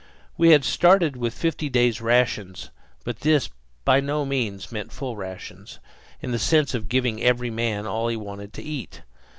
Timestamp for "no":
3.99-4.25